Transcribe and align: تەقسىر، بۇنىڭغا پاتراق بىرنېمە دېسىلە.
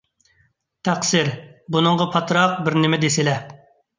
تەقسىر، 0.89 1.29
بۇنىڭغا 1.75 2.09
پاتراق 2.15 2.57
بىرنېمە 2.69 3.01
دېسىلە. 3.07 3.37